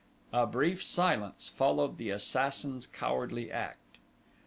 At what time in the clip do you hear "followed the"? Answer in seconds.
1.47-2.09